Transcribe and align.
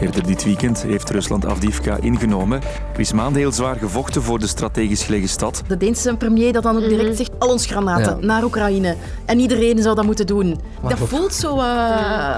Eerder 0.00 0.26
dit 0.26 0.44
weekend 0.44 0.82
heeft 0.82 1.10
Rusland 1.10 1.46
Avdivka 1.46 1.96
ingenomen. 2.00 2.60
Er 2.92 3.00
is 3.00 3.12
maanden 3.12 3.40
heel 3.40 3.52
zwaar 3.52 3.76
gevochten 3.76 4.22
voor 4.22 4.38
de 4.38 4.46
strategisch 4.46 5.02
gelegen 5.02 5.28
stad. 5.28 5.62
De 5.66 5.76
Deense 5.76 6.16
premier 6.16 6.52
dat 6.52 6.62
dan 6.62 6.76
ook 6.76 6.88
direct 6.88 7.16
zegt, 7.16 7.30
al 7.38 7.48
ons 7.48 7.66
granaten 7.66 8.26
naar 8.26 8.44
Oekraïne. 8.44 8.96
En 9.24 9.38
iedereen 9.38 9.82
zou 9.82 9.94
dat 9.94 10.04
moeten 10.04 10.26
doen. 10.26 10.60
Dat 10.82 10.98
voelt 10.98 11.34
zo... 11.34 11.56
Uh, 11.56 12.34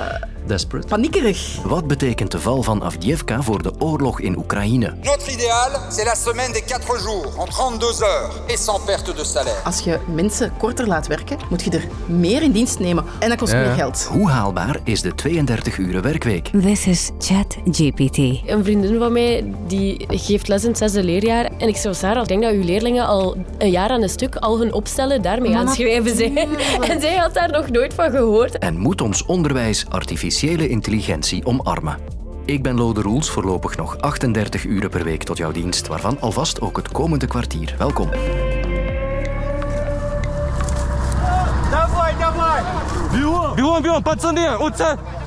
Desperate. 0.46 0.86
Paniekerig. 0.86 1.56
Wat 1.64 1.86
betekent 1.86 2.30
de 2.30 2.38
val 2.38 2.62
van 2.62 2.82
Avdiivka 2.82 3.42
voor 3.42 3.62
de 3.62 3.72
oorlog 3.78 4.20
in 4.20 4.38
Oekraïne? 4.38 4.94
Notre 5.02 5.32
idéal, 5.32 5.70
c'est 5.90 6.04
la 6.04 6.14
semaine 6.14 6.52
des 6.52 6.62
4 6.66 6.98
jours, 7.00 7.36
en 7.38 7.44
32 7.44 8.00
heures, 8.02 8.40
et 8.46 8.58
sans 8.58 8.84
perte 8.84 9.14
de 9.14 9.24
salaire. 9.24 9.64
Als 9.64 9.80
je 9.80 9.98
mensen 10.14 10.52
korter 10.58 10.86
laat 10.86 11.06
werken, 11.06 11.38
moet 11.50 11.62
je 11.62 11.70
er 11.70 11.86
meer 12.06 12.42
in 12.42 12.52
dienst 12.52 12.78
nemen. 12.78 13.04
En 13.18 13.28
dat 13.28 13.38
kost 13.38 13.52
meer 13.52 13.72
geld. 13.72 14.06
Hoe 14.10 14.30
haalbaar 14.30 14.80
is 14.84 15.00
de 15.00 15.14
32 15.14 15.78
uren 15.78 16.02
werkweek? 16.02 16.50
This 16.62 16.86
is 16.86 17.10
ChatGPT. 17.18 18.16
Een 18.46 18.64
vriendin 18.64 18.98
van 18.98 19.12
mij 19.12 19.54
die 19.66 20.04
geeft 20.08 20.48
les 20.48 20.62
in 20.62 20.68
het 20.68 20.78
zesde 20.78 21.02
leerjaar. 21.02 21.50
En 21.58 21.68
ik 21.68 21.76
zou 21.76 21.94
Sarah, 21.94 22.22
ik 22.22 22.28
denk 22.28 22.42
dat 22.42 22.52
uw 22.52 22.64
leerlingen 22.64 23.06
al 23.06 23.36
een 23.58 23.70
jaar 23.70 23.90
aan 23.90 24.02
een 24.02 24.08
stuk 24.08 24.36
al 24.36 24.58
hun 24.58 24.72
opstellen 24.72 25.22
daarmee 25.22 25.56
aan 25.56 25.66
het 25.66 25.74
schrijven 25.74 26.16
zijn. 26.16 26.36
En 26.80 27.00
zij 27.00 27.16
had 27.16 27.34
daar 27.34 27.50
nog 27.50 27.70
nooit 27.70 27.94
van 27.94 28.10
gehoord. 28.10 28.58
En 28.58 28.76
moet 28.78 29.00
ons 29.00 29.24
onderwijs 29.26 29.84
artificiële 30.32 30.68
intelligentie 30.68 31.44
omarmen? 31.46 31.98
Ik 32.44 32.62
ben 32.62 32.76
Lode 32.76 33.02
Roels, 33.02 33.30
voorlopig 33.30 33.76
nog 33.76 33.98
38 33.98 34.64
uren 34.64 34.90
per 34.90 35.04
week 35.04 35.22
tot 35.22 35.36
jouw 35.36 35.52
dienst, 35.52 35.86
waarvan 35.86 36.20
alvast 36.20 36.60
ook 36.60 36.76
het 36.76 36.92
komende 36.92 37.26
kwartier. 37.26 37.74
Welkom. 37.78 38.08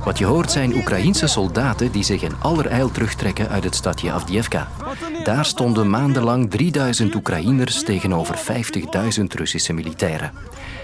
Wat 0.06 0.18
je 0.18 0.26
hoort 0.26 0.52
zijn 0.52 0.76
Oekraïense 0.76 1.28
soldaten 1.28 1.92
die 1.92 2.04
zich 2.04 2.22
in 2.22 2.36
allerijl 2.42 2.92
terugtrekken 2.92 3.50
uit 3.50 3.64
het 3.64 3.76
stadje 3.76 4.12
Avdiivka. 4.12 4.68
Daar 5.24 5.46
stonden 5.46 5.90
maandenlang 5.90 6.52
3000 6.52 7.16
Oekraïners 7.16 7.84
tegenover 7.84 8.38
50.000 9.18 9.24
Russische 9.28 9.74
militairen. 9.74 10.32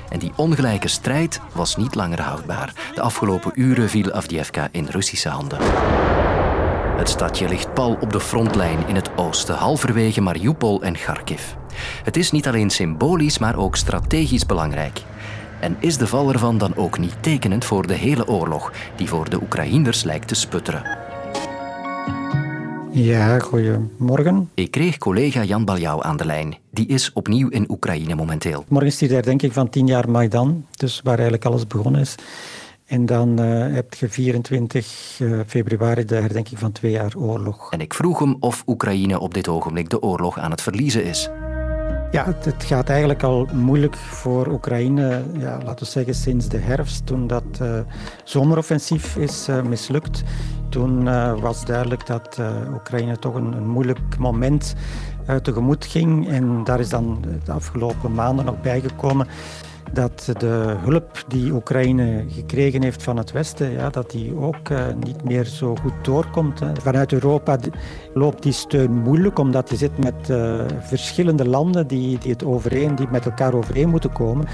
En 0.10 0.20
die 0.20 0.32
ongelijke 0.36 0.88
strijd 0.88 1.40
was 1.54 1.76
niet 1.76 1.96
langer 1.96 2.22
houdbaar. 2.22 2.74
De 2.96 3.02
afgelopen 3.02 3.52
uren 3.56 3.90
viel 3.90 4.12
Avdiivka 4.12 4.68
in 4.72 4.86
Russische 4.86 5.30
handen. 5.30 5.60
Het 6.98 7.10
stadje 7.10 7.48
ligt 7.48 7.74
pal 7.74 7.98
op 8.00 8.12
de 8.12 8.20
frontlijn 8.20 8.88
in 8.88 8.96
het 8.96 9.10
oosten, 9.16 9.56
halverwege 9.56 10.22
Mariupol 10.22 10.82
en 10.82 10.94
Kharkiv. 10.94 11.42
Het 12.04 12.18
is 12.18 12.32
niet 12.32 12.48
alleen 12.48 12.70
symbolisch, 12.70 13.38
maar 13.38 13.56
ook 13.56 13.76
strategisch 13.76 14.46
belangrijk. 14.46 15.02
En 15.62 15.76
is 15.80 15.98
de 15.98 16.08
val 16.08 16.34
ervan 16.34 16.58
dan 16.58 16.76
ook 16.76 17.00
niet 17.00 17.24
tekenend 17.24 17.66
voor 17.66 17.88
de 17.88 17.94
hele 17.94 18.28
oorlog, 18.28 18.72
die 18.96 19.08
voor 19.08 19.30
de 19.30 19.42
Oekraïners 19.42 20.04
lijkt 20.04 20.28
te 20.28 20.36
sputteren? 20.36 20.84
Ja, 22.92 23.40
goedemorgen. 23.40 24.50
Ik 24.54 24.72
kreeg 24.72 24.98
collega 24.98 25.44
Jan 25.44 25.66
Baljouw 25.66 26.04
aan 26.04 26.18
de 26.18 26.26
lijn. 26.26 26.58
Die 26.72 26.88
is 26.88 27.14
opnieuw 27.14 27.50
in 27.50 27.66
Oekraïne 27.70 28.16
momenteel. 28.16 28.66
Morgen 28.68 28.90
is 28.90 28.98
die 28.98 29.08
de 29.08 29.14
herdenking 29.14 29.54
van 29.54 29.70
10 29.70 29.88
jaar 29.88 30.10
Maidan, 30.10 30.66
dus 30.76 31.00
waar 31.04 31.14
eigenlijk 31.14 31.46
alles 31.46 31.68
begonnen 31.68 32.02
is. 32.02 32.16
En 32.86 33.06
dan 33.06 33.42
uh, 33.42 33.74
heb 33.74 33.94
je 33.94 34.10
24 34.10 35.20
uh, 35.22 35.40
februari 35.48 36.06
de 36.06 36.16
herdenking 36.16 36.60
van 36.60 36.72
twee 36.72 36.92
jaar 36.92 37.14
oorlog. 37.18 37.72
En 37.72 37.82
ik 37.82 37.94
vroeg 37.94 38.20
hem 38.20 38.36
of 38.40 38.64
Oekraïne 38.68 39.20
op 39.20 39.34
dit 39.34 39.48
ogenblik 39.48 39.90
de 39.90 40.02
oorlog 40.02 40.40
aan 40.40 40.52
het 40.52 40.62
verliezen 40.62 41.04
is. 41.04 41.30
Ja, 42.12 42.26
het, 42.26 42.64
gaat 42.64 42.90
eigenlijk 42.90 43.24
al 43.24 43.48
moeilijk 43.54 43.96
voor 43.96 44.48
Oekraïne, 44.48 45.24
ja, 45.38 45.58
laten 45.64 45.86
we 45.86 45.92
zeggen 45.92 46.16
sinds 46.16 46.48
de 46.48 46.58
herfst, 46.58 47.06
toen 47.06 47.28
dat 47.28 47.44
uh, 47.62 47.80
zomeroffensief 48.24 49.16
is 49.16 49.50
uh, 49.50 49.62
mislukt. 49.62 50.24
Toen 50.70 51.06
uh, 51.06 51.40
was 51.40 51.66
duidelijk 51.66 52.06
dat 52.06 52.40
Oekraïne 52.74 53.20
toch 53.20 53.36
een, 53.36 53.54
een 53.54 53.68
moeilijk 53.68 54.18
moment 54.18 54.76
tegemoet 55.42 55.86
ging. 55.86 56.28
En 56.28 56.64
daar 56.64 56.80
is 56.80 56.90
dan 56.90 57.24
de 57.46 57.52
afgelopen 57.52 58.14
maanden 58.14 58.46
nog 58.46 58.62
bijgekomen 58.62 59.28
dat 59.94 60.34
de 60.38 60.76
hulp 60.84 61.24
die 61.28 61.52
Oekraïne 61.52 62.26
gekregen 62.28 62.84
heeft 62.84 63.04
van 63.04 63.18
het 63.18 63.32
Westen, 63.32 63.72
ja, 63.72 63.90
dat 63.90 64.12
die 64.12 64.36
ook 64.36 64.70
uh, 64.70 64.86
niet 65.06 65.24
meer 65.24 65.46
zo 65.46 65.76
goed 65.76 65.94
doorkomt. 66.02 66.60
Hè. 66.60 66.68
Vanuit 66.82 67.14
Europa 67.14 67.58
loopt 68.14 68.44
die 68.44 68.52
steun 68.52 68.92
moeilijk, 68.92 69.40
omdat 69.40 69.70
je 69.70 69.76
zit 69.76 69.98
met 69.98 70.30
uh, 70.30 70.62
verschillende 70.80 71.48
landen 71.48 71.88
die, 71.88 72.18
die, 72.18 72.32
het 72.32 72.44
overeen, 72.44 72.96
die 72.96 73.08
met 73.12 73.26
elkaar 73.26 73.54
overeen 73.54 73.90
moeten 73.90 74.12
komen. 74.12 74.46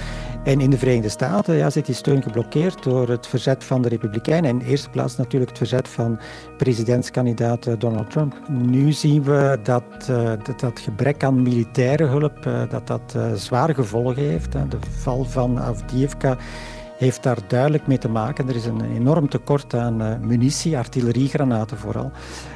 En 0.48 0.62
in 0.62 0.70
de 0.70 0.78
Verenigde 0.78 1.10
Staten 1.10 1.56
ja, 1.56 1.70
zit 1.70 1.86
die 1.86 1.96
steun 1.96 2.24
geblokkeerd 2.24 2.84
door 2.84 3.10
het 3.10 3.28
verzet 3.28 3.64
van 3.64 3.82
de 3.82 3.90
Republikeinen. 3.90 4.50
En 4.50 4.60
in 4.60 4.68
eerste 4.68 4.90
plaats 4.90 5.18
natuurlijk 5.18 5.50
het 5.50 5.58
verzet 5.58 5.88
van 5.88 6.20
presidentskandidaat 6.58 7.68
uh, 7.68 7.74
Donald 7.78 8.12
Trump. 8.12 8.50
Nu 8.50 8.92
zien 8.92 9.24
we 9.24 9.60
dat 9.64 9.84
dat, 10.46 10.60
dat, 10.60 10.80
gebrek 10.80 11.24
aan 11.24 11.42
militaire 11.42 12.06
hulp 12.06 12.44
dat 12.70 12.88
dat 12.88 13.18
zware 13.36 13.74
gevolgen 13.74 14.24
heeft. 14.24 14.52
De 14.52 14.78
val 14.90 15.24
van 15.24 15.60
Avdiivka 15.60 16.38
heeft 16.98 17.24
daar 17.24 17.38
duidelijk 17.48 17.88
mee 17.88 17.98
te 17.98 18.10
maken. 18.10 18.50
Er 18.50 18.56
is 18.56 18.66
een 18.66 18.96
enorm 18.96 19.30
tekort 19.30 19.74
aan 19.74 20.28
munitie, 20.28 20.78
artilleriegranaten 20.78 21.78
vooral. 21.78 22.12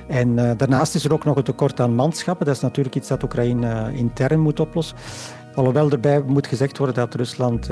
En 0.08 0.36
daarnaast 0.36 0.96
is 0.96 1.06
er 1.06 1.14
ook 1.14 1.26
nog 1.26 1.36
een 1.36 1.44
tekort 1.44 1.80
aan 1.80 1.96
manschappen. 1.96 2.46
Dat 2.46 2.56
is 2.56 2.62
natuurlijk 2.62 2.96
iets 2.96 3.08
dat 3.08 3.24
Oekraïne 3.24 3.92
intern 3.94 4.40
moet 4.40 4.60
oplossen. 4.60 4.98
Alhoewel 5.56 5.92
erbij 5.92 6.22
moet 6.26 6.48
gezegd 6.48 6.78
worden 6.78 6.96
dat 6.96 7.16
Rusland 7.16 7.70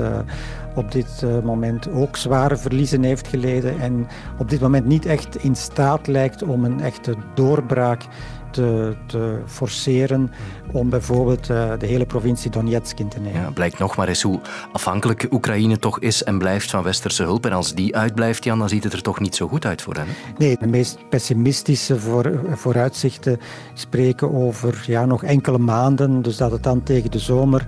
op 0.74 0.92
dit 0.92 1.24
moment 1.44 1.90
ook 1.90 2.16
zware 2.16 2.56
verliezen 2.56 3.02
heeft 3.02 3.28
geleden 3.28 3.80
en 3.80 4.06
op 4.38 4.50
dit 4.50 4.60
moment 4.60 4.86
niet 4.86 5.06
echt 5.06 5.36
in 5.36 5.56
staat 5.56 6.06
lijkt 6.06 6.42
om 6.42 6.64
een 6.64 6.80
echte 6.80 7.14
doorbraak 7.34 8.02
te, 8.50 8.94
te 9.06 9.38
forceren 9.46 10.30
om 10.72 10.90
bijvoorbeeld 10.90 11.50
uh, 11.50 11.72
de 11.78 11.86
hele 11.86 12.06
provincie 12.06 12.50
Donetsk 12.50 12.98
in 12.98 13.08
te 13.08 13.20
nemen. 13.20 13.40
Ja, 13.40 13.50
blijkt 13.50 13.78
nog 13.78 13.96
maar 13.96 14.08
eens 14.08 14.22
hoe 14.22 14.40
afhankelijk 14.72 15.26
Oekraïne 15.30 15.78
toch 15.78 15.98
is 16.00 16.24
en 16.24 16.38
blijft 16.38 16.70
van 16.70 16.82
westerse 16.82 17.22
hulp. 17.22 17.46
En 17.46 17.52
als 17.52 17.74
die 17.74 17.96
uitblijft, 17.96 18.44
Jan, 18.44 18.58
dan 18.58 18.68
ziet 18.68 18.84
het 18.84 18.92
er 18.92 19.02
toch 19.02 19.20
niet 19.20 19.34
zo 19.34 19.48
goed 19.48 19.66
uit 19.66 19.82
voor 19.82 19.94
hen. 19.94 20.06
Nee, 20.38 20.56
de 20.60 20.66
meest 20.66 20.98
pessimistische 21.08 21.98
voor, 21.98 22.40
vooruitzichten 22.50 23.40
spreken 23.74 24.34
over 24.34 24.84
ja, 24.86 25.04
nog 25.04 25.24
enkele 25.24 25.58
maanden. 25.58 26.22
Dus 26.22 26.36
dat 26.36 26.50
het 26.50 26.62
dan 26.62 26.82
tegen 26.82 27.10
de 27.10 27.18
zomer 27.18 27.66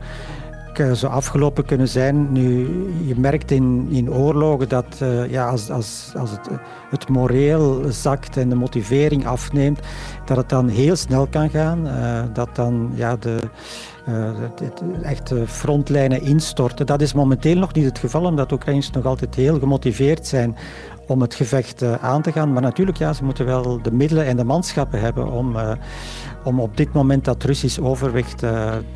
zo 0.76 1.06
afgelopen 1.06 1.64
kunnen 1.64 1.88
zijn. 1.88 2.32
Nu, 2.32 2.68
je 3.06 3.14
merkt 3.16 3.50
in, 3.50 3.88
in 3.90 4.12
oorlogen 4.12 4.68
dat 4.68 4.86
uh, 5.02 5.30
ja, 5.30 5.48
als, 5.48 5.70
als, 5.70 6.12
als 6.16 6.30
het, 6.30 6.48
het 6.90 7.08
moreel 7.08 7.82
zakt 7.88 8.36
en 8.36 8.48
de 8.48 8.54
motivering 8.54 9.26
afneemt, 9.26 9.80
dat 10.24 10.36
het 10.36 10.48
dan 10.48 10.68
heel 10.68 10.96
snel 10.96 11.26
kan 11.26 11.50
gaan. 11.50 11.86
Uh, 11.86 12.22
dat 12.32 12.56
dan 12.56 12.92
ja, 12.94 13.16
de, 13.16 13.38
uh, 14.08 14.30
de, 14.56 14.70
echte 15.02 15.46
frontlijnen 15.46 16.22
instorten. 16.22 16.86
Dat 16.86 17.00
is 17.00 17.12
momenteel 17.12 17.56
nog 17.56 17.72
niet 17.72 17.84
het 17.84 17.98
geval, 17.98 18.24
omdat 18.24 18.52
Oekraïners 18.52 18.90
nog 18.90 19.04
altijd 19.04 19.34
heel 19.34 19.58
gemotiveerd 19.58 20.26
zijn 20.26 20.56
om 21.06 21.20
het 21.20 21.34
gevecht 21.34 21.82
aan 22.00 22.22
te 22.22 22.32
gaan. 22.32 22.52
Maar 22.52 22.62
natuurlijk, 22.62 22.98
ja, 22.98 23.12
ze 23.12 23.24
moeten 23.24 23.46
wel 23.46 23.82
de 23.82 23.92
middelen 23.92 24.26
en 24.26 24.36
de 24.36 24.44
manschappen 24.44 25.00
hebben 25.00 25.32
om, 25.32 25.56
om 26.44 26.60
op 26.60 26.76
dit 26.76 26.92
moment 26.92 27.24
dat 27.24 27.42
Russisch 27.42 27.78
overwicht 27.78 28.42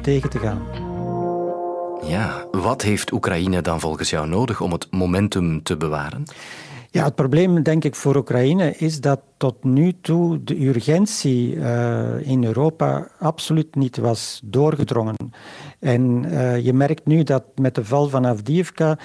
tegen 0.02 0.30
te 0.30 0.38
gaan. 0.38 0.94
Ja, 2.06 2.44
wat 2.50 2.82
heeft 2.82 3.12
Oekraïne 3.12 3.62
dan 3.62 3.80
volgens 3.80 4.10
jou 4.10 4.28
nodig 4.28 4.60
om 4.60 4.72
het 4.72 4.86
momentum 4.90 5.62
te 5.62 5.76
bewaren? 5.76 6.22
Ja, 6.90 7.04
het 7.04 7.14
probleem 7.14 7.62
denk 7.62 7.84
ik 7.84 7.94
voor 7.94 8.16
Oekraïne 8.16 8.76
is 8.76 9.00
dat 9.00 9.20
tot 9.36 9.64
nu 9.64 9.92
toe 10.00 10.44
de 10.44 10.66
urgentie 10.66 11.54
uh, 11.54 12.28
in 12.28 12.44
Europa 12.44 13.08
absoluut 13.18 13.74
niet 13.74 13.96
was 13.96 14.40
doorgedrongen. 14.44 15.16
En 15.78 16.24
uh, 16.24 16.58
je 16.58 16.72
merkt 16.72 17.06
nu 17.06 17.22
dat 17.22 17.44
met 17.54 17.74
de 17.74 17.84
val 17.84 18.08
van 18.08 18.26
Avdiivka 18.26 18.98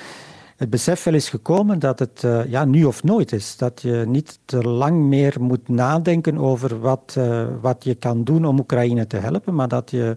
het 0.58 0.70
besef 0.70 1.04
wel 1.04 1.14
is 1.14 1.30
gekomen 1.30 1.80
dat 1.80 2.00
het 2.00 2.22
uh, 2.26 2.46
ja, 2.46 2.66
nu 2.66 2.84
of 2.84 3.04
nooit 3.04 3.32
is. 3.32 3.58
Dat 3.58 3.82
je 3.82 4.04
niet 4.08 4.40
te 4.46 4.58
lang 4.58 5.04
meer 5.04 5.36
moet 5.40 5.70
nadenken 5.70 6.38
over 6.38 6.80
wat, 6.80 7.18
wat 7.62 7.84
je 7.84 7.96
kan 7.96 8.24
doen 8.24 8.46
om 8.46 8.60
Oekraïne 8.60 9.08
te 9.08 9.18
helpen, 9.18 9.56
maar 9.56 9.68
dat 9.68 9.92
je 9.92 10.16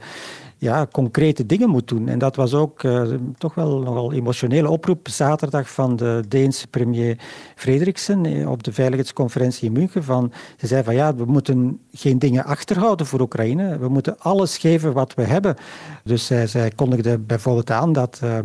ja, 0.65 0.87
concrete 0.93 1.47
dingen 1.47 1.69
moet 1.69 1.89
doen. 1.89 2.09
En 2.09 2.19
dat 2.19 2.37
was 2.37 2.55
ook 2.55 2.83
uh, 2.83 3.03
toch 3.39 3.55
wel 3.55 3.79
nogal 3.79 4.13
emotionele 4.13 4.71
oproep 4.71 5.09
zaterdag 5.09 5.71
van 5.71 5.97
de 5.97 6.23
Deense 6.29 6.67
premier 6.67 7.19
Frederiksen 7.55 8.27
eh, 8.27 8.51
op 8.51 8.63
de 8.63 8.73
veiligheidsconferentie 8.73 9.67
in 9.67 9.73
München. 9.73 10.05
Van, 10.05 10.33
ze 10.57 10.67
zei 10.67 10.83
van 10.83 10.95
ja, 10.95 11.15
we 11.15 11.25
moeten 11.25 11.81
geen 11.93 12.19
dingen 12.19 12.45
achterhouden 12.45 13.07
voor 13.07 13.21
Oekraïne. 13.21 13.79
We 13.79 13.89
moeten 13.89 14.19
alles 14.19 14.59
geven 14.59 14.93
wat 14.93 15.15
we 15.15 15.23
hebben. 15.23 15.57
Dus 16.05 16.27
zij, 16.27 16.47
zij 16.47 16.71
kondigde 16.71 17.19
bijvoorbeeld 17.19 17.71
aan 17.71 17.93
dat... 17.93 18.21
Uh, 18.25 18.39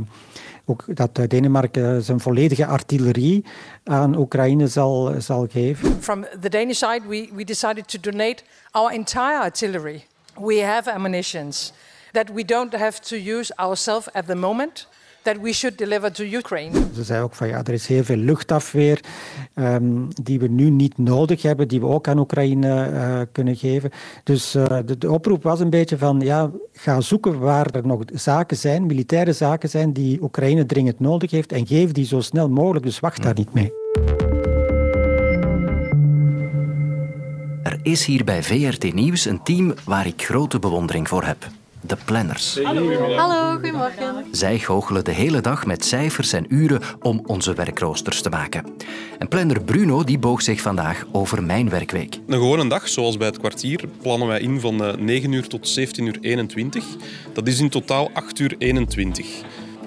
ook 0.65 0.85
dat 0.87 1.19
Denemarken 1.27 2.03
zijn 2.03 2.19
volledige 2.19 2.65
artillerie 2.65 3.45
aan 3.83 4.17
Oekraïne 4.17 4.67
zal, 4.67 5.13
zal 5.17 5.47
geven. 5.51 6.01
From 6.01 6.25
the 6.41 6.49
Danish 6.49 6.77
side, 6.77 7.01
we, 7.07 7.29
we 7.33 7.43
decided 7.43 7.87
to 7.87 7.99
donate 8.11 8.43
our 8.71 8.91
entire 8.91 9.39
artillery. 9.39 10.05
We 10.39 10.63
have 10.63 10.93
ammunitions 10.93 11.73
that 12.11 12.29
we 12.33 12.45
don't 12.45 12.75
have 12.75 12.99
to 12.99 13.15
use 13.15 13.55
ourselves 13.55 14.11
at 14.11 14.27
the 14.27 14.35
moment 14.35 14.87
that 15.21 15.37
we 15.41 15.53
should 15.53 15.77
deliver 15.77 16.11
to 16.11 16.23
Ukraine. 16.23 16.79
Ze 16.93 17.03
zei 17.03 17.21
ook 17.21 17.33
van 17.33 17.47
ja, 17.47 17.63
er 17.63 17.73
is 17.73 17.87
heel 17.87 18.03
veel 18.03 18.15
luchtafweer 18.15 18.99
um, 19.55 20.07
die 20.23 20.39
we 20.39 20.47
nu 20.47 20.69
niet 20.69 20.97
nodig 20.97 21.41
hebben, 21.41 21.67
die 21.67 21.79
we 21.79 21.85
ook 21.85 22.07
aan 22.07 22.19
Oekraïne 22.19 22.89
uh, 22.91 23.21
kunnen 23.31 23.55
geven. 23.55 23.89
Dus 24.23 24.55
uh, 24.55 24.65
de, 24.85 24.97
de, 24.97 25.11
oproep 25.11 25.43
was 25.43 25.59
een 25.59 25.69
beetje 25.69 25.97
van 25.97 26.19
ja, 26.19 26.51
ga 26.73 27.01
zoeken 27.01 27.39
waar 27.39 27.65
er 27.71 27.87
nog 27.87 28.01
zaken 28.13 28.57
zijn, 28.57 28.85
militaire 28.85 29.33
zaken 29.33 29.69
zijn 29.69 29.93
die 29.93 30.21
Oekraïne 30.21 30.65
dringend 30.65 30.99
nodig 30.99 31.31
heeft 31.31 31.51
en 31.51 31.67
geef 31.67 31.91
die 31.91 32.05
zo 32.05 32.21
snel 32.21 32.49
mogelijk. 32.49 32.85
Dus 32.85 32.99
wacht 32.99 33.23
daar 33.23 33.35
niet 33.35 33.53
mee. 33.53 33.73
Er 37.63 37.79
is 37.81 38.05
hier 38.05 38.23
bij 38.23 38.43
VRT 38.43 38.93
Nieuws 38.93 39.25
een 39.25 39.43
team 39.43 39.73
waar 39.85 40.07
ik 40.07 40.23
grote 40.23 40.59
bewondering 40.59 41.07
voor 41.07 41.23
heb. 41.23 41.47
De 41.81 41.97
planners. 42.05 42.59
Hallo. 42.63 43.15
Hallo, 43.15 43.53
goedemorgen. 43.53 44.25
Zij 44.31 44.59
goochelen 44.59 45.03
de 45.03 45.11
hele 45.11 45.41
dag 45.41 45.65
met 45.65 45.85
cijfers 45.85 46.33
en 46.33 46.45
uren 46.47 46.81
om 47.01 47.21
onze 47.25 47.53
werkroosters 47.53 48.21
te 48.21 48.29
maken. 48.29 48.65
En 49.19 49.27
planner 49.27 49.61
Bruno 49.61 50.03
die 50.03 50.19
boog 50.19 50.41
zich 50.41 50.61
vandaag 50.61 51.05
over 51.11 51.43
mijn 51.43 51.69
werkweek. 51.69 52.19
Een 52.27 52.33
gewone 52.39 52.67
dag, 52.67 52.87
zoals 52.87 53.17
bij 53.17 53.27
het 53.27 53.37
kwartier, 53.37 53.83
plannen 54.01 54.27
wij 54.27 54.39
in 54.39 54.59
van 54.59 54.95
9 55.05 55.31
uur 55.31 55.47
tot 55.47 55.67
17 55.67 56.05
uur 56.05 56.17
21. 56.21 56.85
Dat 57.33 57.47
is 57.47 57.59
in 57.59 57.69
totaal 57.69 58.09
8 58.13 58.39
uur 58.39 58.55
21. 58.57 59.27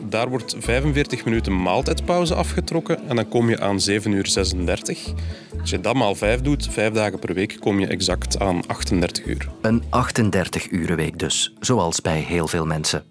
Daar 0.05 0.29
wordt 0.29 0.55
45 0.59 1.25
minuten 1.25 1.63
maaltijdpauze 1.63 2.35
afgetrokken 2.35 3.09
en 3.09 3.17
dan 3.17 3.29
kom 3.29 3.49
je 3.49 3.61
aan 3.61 3.81
7 3.81 4.13
uur 4.13 4.27
36. 4.27 5.13
Als 5.61 5.71
je 5.71 5.81
dat 5.81 5.95
maal 5.95 6.15
5 6.15 6.41
doet, 6.41 6.69
5 6.71 6.93
dagen 6.93 7.19
per 7.19 7.35
week, 7.35 7.57
kom 7.61 7.81
je 7.81 7.87
exact 7.87 8.39
aan 8.39 8.67
38 8.67 9.25
uur. 9.25 9.49
Een 9.63 9.83
38 9.89 10.71
week 10.97 11.19
dus, 11.19 11.55
zoals 11.61 12.01
bij 12.01 12.19
heel 12.19 12.49
veel 12.49 12.67
mensen. 12.67 13.05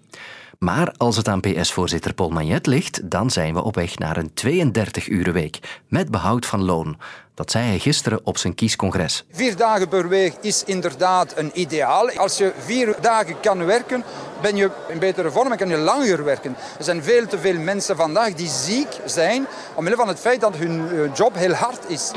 Maar 0.62 0.94
als 0.96 1.16
het 1.16 1.28
aan 1.28 1.40
PS-voorzitter 1.40 2.14
Paul 2.14 2.28
Magnet 2.28 2.66
ligt, 2.66 3.10
dan 3.10 3.30
zijn 3.30 3.54
we 3.54 3.62
op 3.62 3.74
weg 3.74 3.98
naar 3.98 4.16
een 4.16 4.34
32 4.34 5.32
week, 5.32 5.80
met 5.88 6.10
behoud 6.10 6.46
van 6.46 6.64
loon. 6.64 6.98
Dat 7.34 7.50
zei 7.50 7.64
hij 7.64 7.78
gisteren 7.78 8.20
op 8.24 8.38
zijn 8.38 8.54
kiescongres. 8.54 9.24
Vier 9.30 9.56
dagen 9.56 9.88
per 9.88 10.08
week 10.08 10.34
is 10.40 10.64
inderdaad 10.64 11.36
een 11.36 11.50
ideaal. 11.54 12.10
Als 12.10 12.38
je 12.38 12.52
vier 12.58 12.96
dagen 13.00 13.40
kan 13.40 13.64
werken, 13.64 14.04
ben 14.42 14.56
je 14.56 14.70
in 14.88 14.98
betere 14.98 15.30
vorm 15.30 15.52
en 15.52 15.58
kan 15.58 15.68
je 15.68 15.76
langer 15.76 16.24
werken. 16.24 16.56
Er 16.78 16.84
zijn 16.84 17.02
veel 17.02 17.26
te 17.26 17.38
veel 17.38 17.58
mensen 17.58 17.96
vandaag 17.96 18.34
die 18.34 18.48
ziek 18.48 18.88
zijn 19.04 19.46
omwille 19.74 19.96
van 19.96 20.08
het 20.08 20.18
feit 20.18 20.40
dat 20.40 20.56
hun 20.56 21.10
job 21.14 21.34
heel 21.34 21.54
hard 21.54 21.88
is. 21.88 22.12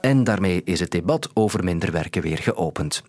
En 0.00 0.24
daarmee 0.24 0.62
is 0.64 0.80
het 0.80 0.90
debat 0.90 1.28
over 1.34 1.64
minder 1.64 1.92
werken 1.92 2.22
weer 2.22 2.38
geopend. 2.38 3.02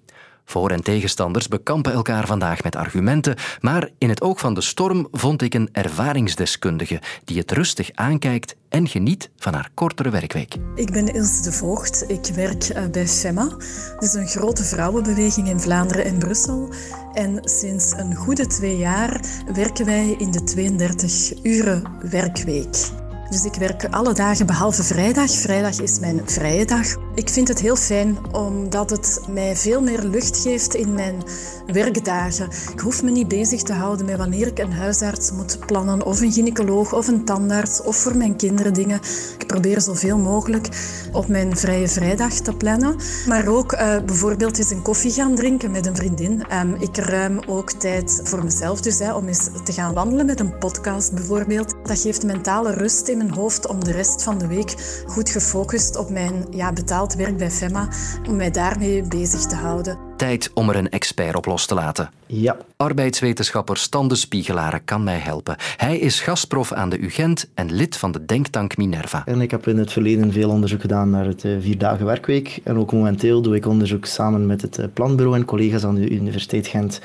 Voor- 0.50 0.72
en 0.72 0.84
tegenstanders 0.84 1.48
bekampen 1.48 1.94
elkaar 1.94 2.28
vandaag 2.28 2.64
met 2.64 2.76
argumenten, 2.76 3.36
maar 3.62 3.90
in 3.98 4.10
het 4.10 4.22
oog 4.22 4.40
van 4.40 4.54
de 4.54 4.62
storm 4.62 5.08
vond 5.12 5.42
ik 5.42 5.54
een 5.54 5.70
ervaringsdeskundige 5.72 7.02
die 7.24 7.38
het 7.38 7.52
rustig 7.52 7.90
aankijkt 7.94 8.56
en 8.70 8.88
geniet 8.88 9.30
van 9.38 9.54
haar 9.54 9.70
kortere 9.74 10.10
werkweek. 10.10 10.56
Ik 10.76 10.92
ben 10.92 11.14
Ilse 11.14 11.42
de 11.42 11.52
Voogd. 11.52 12.04
Ik 12.08 12.26
werk 12.36 12.64
eh, 12.64 12.86
bij 12.92 13.08
FEMA. 13.08 13.48
Dat 13.94 14.04
is 14.04 14.14
een 14.14 14.28
grote 14.28 14.64
vrouwenbeweging 14.64 15.50
in 15.50 15.60
Vlaanderen 15.60 16.06
en 16.06 16.18
Brussel. 16.20 16.74
En 17.14 17.40
sinds 17.42 17.92
een 17.92 18.16
goede 18.16 18.48
twee 18.48 18.78
jaar 18.78 19.22
werken 19.54 19.86
wij 19.86 20.16
in 20.18 20.32
de 20.32 20.44
32 20.44 21.44
uren 21.44 21.84
werkweek. 22.10 23.06
Dus 23.30 23.46
ik 23.46 23.56
werk 23.56 23.88
alle 23.90 24.14
dagen 24.14 24.46
behalve 24.46 24.84
vrijdag. 24.84 25.32
Vrijdag 25.32 25.80
is 25.80 26.00
mijn 26.00 26.22
vrije 26.26 26.66
dag. 26.66 26.96
Ik 27.16 27.30
vind 27.30 27.48
het 27.48 27.60
heel 27.60 27.76
fijn 27.76 28.18
omdat 28.32 28.90
het 28.90 29.22
mij 29.30 29.56
veel 29.56 29.82
meer 29.82 30.04
lucht 30.04 30.40
geeft 30.40 30.76
in 30.76 30.94
mijn 30.94 31.24
werkdagen. 31.66 32.48
Ik 32.74 32.80
hoef 32.80 33.04
me 33.04 33.12
niet 33.12 33.28
bezig 33.28 33.62
te 33.62 33.74
houden 33.74 34.06
met 34.06 34.18
wanneer 34.18 34.48
ik 34.48 34.60
een 34.60 34.72
huisarts 34.72 35.32
moet 35.32 35.60
plannen 35.66 36.06
of 36.06 36.22
een 36.22 36.32
gynaecoloog 36.32 36.94
of 36.94 37.08
een 37.08 37.26
tandarts 37.26 37.82
of 37.82 37.96
voor 37.96 38.18
mijn 38.18 38.36
kinderen 38.36 38.74
dingen. 38.74 39.00
Ik 39.38 39.48
probeer 39.48 39.82
zoveel 39.82 40.18
mogelijk 40.18 40.68
op 41.12 41.28
mijn 41.28 41.58
vrije 41.58 41.88
vrijdag 41.88 42.34
te 42.34 42.54
plannen. 42.54 42.96
Maar 43.28 43.48
ook 43.48 43.74
uh, 43.74 43.80
bijvoorbeeld 44.06 44.58
eens 44.58 44.72
een 44.72 44.82
koffie 44.82 45.12
gaan 45.12 45.36
drinken 45.36 45.72
met 45.72 45.86
een 45.86 45.96
vriendin. 45.96 46.44
Um, 46.54 46.76
ik 46.80 46.98
ruim 46.98 47.40
ook 47.48 47.72
tijd 47.72 48.22
voor 48.24 48.44
mezelf 48.44 48.82
dus 48.82 49.00
hè, 49.00 49.14
om 49.14 49.28
eens 49.28 49.50
te 49.64 49.74
gaan 49.74 49.94
wandelen 49.94 50.26
met 50.26 50.40
een 50.40 50.58
podcast 50.58 51.14
bijvoorbeeld. 51.14 51.76
Dat 51.84 52.00
geeft 52.00 52.24
mentale 52.24 52.74
rust 52.74 53.08
in 53.20 53.26
mijn 53.26 53.40
hoofd 53.40 53.68
om 53.68 53.84
de 53.84 53.92
rest 53.92 54.24
van 54.24 54.38
de 54.38 54.48
week 54.48 55.04
goed 55.06 55.30
gefocust 55.30 55.96
op 55.96 56.10
mijn 56.10 56.46
ja, 56.50 56.74
betaald 56.74 57.14
werk 57.14 57.38
bij 57.38 57.52
FEMA, 57.52 57.88
om 58.28 58.36
mij 58.36 58.52
daarmee 58.52 59.02
bezig 59.02 59.42
te 59.42 59.56
houden. 59.56 60.07
Tijd 60.18 60.52
om 60.54 60.70
er 60.70 60.76
een 60.76 60.90
expert 60.90 61.36
op 61.36 61.46
los 61.46 61.66
te 61.66 61.74
laten. 61.74 62.10
Ja. 62.26 62.58
Arbeidswetenschapper 62.78 63.78
Stan 63.78 64.08
de 64.08 64.16
Spiegelaren 64.16 64.84
kan 64.86 65.04
mij 65.04 65.18
helpen. 65.18 65.56
Hij 65.78 65.98
is 65.98 66.20
gastprof 66.20 66.74
aan 66.74 66.90
de 66.90 67.00
UGent 67.00 67.50
en 67.54 67.74
lid 67.74 67.98
van 67.98 68.12
de 68.12 68.26
denktank 68.26 68.78
Minerva. 68.78 69.22
En 69.26 69.42
ik 69.42 69.52
heb 69.52 69.68
in 69.68 69.78
het 69.78 69.92
verleden 69.92 70.32
veel 70.32 70.50
onderzoek 70.50 70.82
gedaan 70.82 71.10
naar 71.10 71.26
het 71.26 71.44
uh, 71.44 71.58
vierdagen 71.60 72.06
werkweek. 72.06 72.60
En 72.64 72.78
ook 72.78 72.92
momenteel 72.92 73.42
doe 73.42 73.56
ik 73.56 73.66
onderzoek 73.66 74.06
samen 74.06 74.46
met 74.46 74.62
het 74.62 74.78
uh, 74.78 74.86
planbureau 74.94 75.38
en 75.38 75.46
collega's 75.46 75.84
aan 75.84 75.96
de 75.96 76.10
Universiteit 76.10 76.68
Gent 76.68 77.02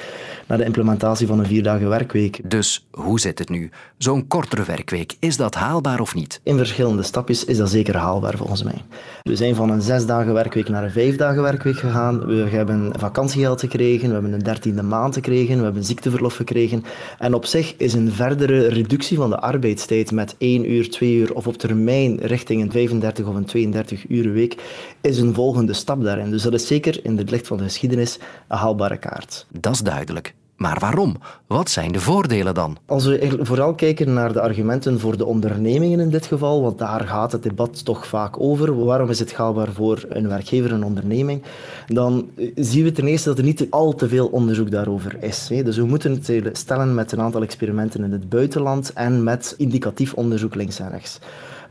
naar 0.46 0.58
de 0.58 0.64
implementatie 0.64 1.26
van 1.26 1.38
een 1.38 1.46
vierdagen 1.46 1.88
werkweek. 1.88 2.50
Dus 2.50 2.86
hoe 2.90 3.20
zit 3.20 3.38
het 3.38 3.48
nu? 3.48 3.70
Zo'n 3.98 4.26
kortere 4.26 4.64
werkweek, 4.64 5.16
is 5.18 5.36
dat 5.36 5.54
haalbaar 5.54 6.00
of 6.00 6.14
niet? 6.14 6.40
In 6.42 6.56
verschillende 6.56 7.02
stapjes 7.02 7.44
is 7.44 7.56
dat 7.56 7.70
zeker 7.70 7.96
haalbaar 7.96 8.36
volgens 8.36 8.62
mij. 8.62 8.82
We 9.22 9.36
zijn 9.36 9.54
van 9.54 9.70
een 9.70 9.82
zes 9.82 10.06
dagen 10.06 10.32
werkweek 10.32 10.68
naar 10.68 10.84
een 10.84 10.90
vijf 10.90 11.16
dagen 11.16 11.42
werkweek 11.42 11.78
gegaan. 11.78 12.26
We 12.26 12.48
hebben 12.50 12.92
vakantiegeld 13.02 13.60
gekregen, 13.60 14.06
we 14.08 14.12
hebben 14.14 14.32
een 14.32 14.42
dertiende 14.42 14.82
maand 14.82 15.14
gekregen, 15.14 15.58
we 15.58 15.64
hebben 15.64 15.84
ziekteverlof 15.84 16.34
gekregen. 16.34 16.84
En 17.18 17.34
op 17.34 17.44
zich 17.44 17.74
is 17.76 17.92
een 17.92 18.12
verdere 18.12 18.66
reductie 18.66 19.16
van 19.16 19.30
de 19.30 19.38
arbeidstijd 19.38 20.10
met 20.10 20.34
1 20.38 20.70
uur, 20.70 20.90
2 20.90 21.14
uur 21.14 21.34
of 21.34 21.46
op 21.46 21.56
termijn 21.56 22.18
richting 22.20 22.62
een 22.62 22.70
35 22.70 23.26
of 23.26 23.34
een 23.34 23.44
32 23.44 24.08
uur 24.08 24.32
week 24.32 24.56
is 25.00 25.18
een 25.18 25.34
volgende 25.34 25.72
stap 25.72 26.02
daarin. 26.02 26.30
Dus 26.30 26.42
dat 26.42 26.54
is 26.54 26.66
zeker 26.66 27.04
in 27.04 27.18
het 27.18 27.30
licht 27.30 27.46
van 27.46 27.56
de 27.56 27.62
geschiedenis 27.62 28.18
een 28.48 28.56
haalbare 28.56 28.98
kaart. 28.98 29.46
Dat 29.50 29.72
is 29.72 29.80
duidelijk. 29.80 30.34
Maar 30.62 30.78
waarom? 30.80 31.16
Wat 31.46 31.70
zijn 31.70 31.92
de 31.92 32.00
voordelen 32.00 32.54
dan? 32.54 32.76
Als 32.86 33.04
we 33.04 33.38
vooral 33.40 33.74
kijken 33.74 34.12
naar 34.12 34.32
de 34.32 34.40
argumenten 34.40 35.00
voor 35.00 35.16
de 35.16 35.24
ondernemingen 35.24 36.00
in 36.00 36.10
dit 36.10 36.26
geval, 36.26 36.62
want 36.62 36.78
daar 36.78 37.00
gaat 37.00 37.32
het 37.32 37.42
debat 37.42 37.84
toch 37.84 38.06
vaak 38.06 38.40
over. 38.40 38.84
Waarom 38.84 39.10
is 39.10 39.18
het 39.18 39.34
haalbaar 39.34 39.72
voor 39.72 40.04
een 40.08 40.28
werkgever, 40.28 40.72
een 40.72 40.84
onderneming? 40.84 41.42
Dan 41.86 42.30
zien 42.54 42.84
we 42.84 42.92
ten 42.92 43.06
eerste 43.06 43.28
dat 43.28 43.38
er 43.38 43.44
niet 43.44 43.66
al 43.70 43.94
te 43.94 44.08
veel 44.08 44.26
onderzoek 44.26 44.70
daarover 44.70 45.16
is. 45.20 45.46
Dus 45.46 45.76
we 45.76 45.84
moeten 45.84 46.22
het 46.26 46.58
stellen 46.58 46.94
met 46.94 47.12
een 47.12 47.20
aantal 47.20 47.42
experimenten 47.42 48.04
in 48.04 48.12
het 48.12 48.28
buitenland 48.28 48.92
en 48.92 49.22
met 49.22 49.54
indicatief 49.58 50.14
onderzoek 50.14 50.54
links 50.54 50.78
en 50.78 50.90
rechts. 50.90 51.18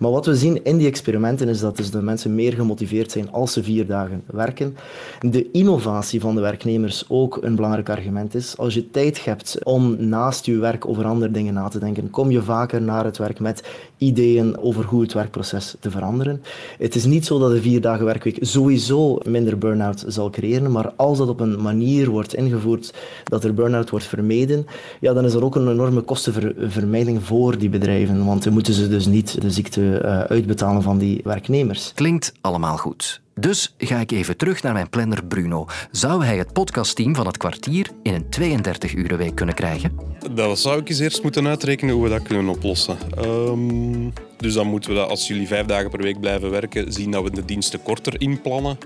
Maar 0.01 0.11
wat 0.11 0.25
we 0.25 0.35
zien 0.35 0.63
in 0.63 0.77
die 0.77 0.87
experimenten 0.87 1.47
is 1.47 1.59
dat 1.59 1.77
dus 1.77 1.91
de 1.91 2.01
mensen 2.01 2.35
meer 2.35 2.53
gemotiveerd 2.53 3.11
zijn 3.11 3.31
als 3.31 3.53
ze 3.53 3.63
vier 3.63 3.85
dagen 3.85 4.23
werken. 4.25 4.75
De 5.19 5.51
innovatie 5.51 6.19
van 6.19 6.35
de 6.35 6.41
werknemers 6.41 7.05
ook 7.07 7.39
een 7.41 7.55
belangrijk 7.55 7.89
argument 7.89 8.35
is. 8.35 8.57
Als 8.57 8.73
je 8.73 8.91
tijd 8.91 9.25
hebt 9.25 9.57
om 9.63 9.95
naast 10.07 10.45
je 10.45 10.57
werk 10.57 10.87
over 10.87 11.05
andere 11.05 11.31
dingen 11.31 11.53
na 11.53 11.67
te 11.67 11.79
denken, 11.79 12.09
kom 12.09 12.31
je 12.31 12.41
vaker 12.41 12.81
naar 12.81 13.05
het 13.05 13.17
werk 13.17 13.39
met 13.39 13.63
ideeën 13.97 14.57
over 14.57 14.83
hoe 14.83 15.01
het 15.01 15.13
werkproces 15.13 15.75
te 15.79 15.91
veranderen. 15.91 16.41
Het 16.77 16.95
is 16.95 17.05
niet 17.05 17.25
zo 17.25 17.39
dat 17.39 17.51
de 17.51 17.61
vier 17.61 17.81
dagen 17.81 18.05
werkweek 18.05 18.37
sowieso 18.41 19.17
minder 19.27 19.57
burn-out 19.57 20.03
zal 20.07 20.29
creëren, 20.29 20.71
maar 20.71 20.91
als 20.95 21.17
dat 21.17 21.29
op 21.29 21.39
een 21.39 21.61
manier 21.61 22.09
wordt 22.09 22.35
ingevoerd 22.35 22.93
dat 23.23 23.43
er 23.43 23.53
burn-out 23.53 23.89
wordt 23.89 24.05
vermeden, 24.05 24.65
ja, 24.99 25.13
dan 25.13 25.25
is 25.25 25.33
er 25.33 25.43
ook 25.43 25.55
een 25.55 25.71
enorme 25.71 26.01
kostenvermijding 26.01 27.23
voor 27.23 27.57
die 27.57 27.69
bedrijven, 27.69 28.25
want 28.25 28.43
dan 28.43 28.53
moeten 28.53 28.73
ze 28.73 28.89
dus 28.89 29.05
niet 29.05 29.41
de 29.41 29.51
ziekte 29.51 29.90
uh, 29.91 30.19
uitbetalen 30.19 30.81
van 30.81 30.97
die 30.97 31.21
werknemers. 31.23 31.91
Klinkt 31.95 32.33
allemaal 32.41 32.77
goed. 32.77 33.21
Dus 33.35 33.75
ga 33.77 33.99
ik 33.99 34.11
even 34.11 34.37
terug 34.37 34.63
naar 34.63 34.73
mijn 34.73 34.89
planner 34.89 35.25
Bruno. 35.25 35.65
Zou 35.91 36.25
hij 36.25 36.37
het 36.37 36.53
podcastteam 36.53 37.15
van 37.15 37.25
het 37.25 37.37
kwartier 37.37 37.87
in 38.03 38.13
een 38.13 38.29
32 38.29 38.93
uur 38.93 39.17
week 39.17 39.35
kunnen 39.35 39.55
krijgen? 39.55 39.97
Dat 40.31 40.59
zou 40.59 40.79
ik 40.79 40.89
eens 40.89 40.99
eerst 40.99 41.23
moeten 41.23 41.47
uitrekenen 41.47 41.93
hoe 41.93 42.03
we 42.03 42.09
dat 42.09 42.21
kunnen 42.21 42.49
oplossen. 42.49 42.97
Um, 43.25 44.13
dus 44.37 44.53
dan 44.53 44.67
moeten 44.67 44.89
we 44.89 44.95
dat, 44.95 45.09
als 45.09 45.27
jullie 45.27 45.47
vijf 45.47 45.65
dagen 45.65 45.89
per 45.89 46.01
week 46.01 46.19
blijven 46.19 46.49
werken, 46.49 46.93
zien 46.93 47.11
dat 47.11 47.23
we 47.23 47.31
de 47.31 47.45
diensten 47.45 47.83
korter 47.83 48.21
inplannen. 48.21 48.77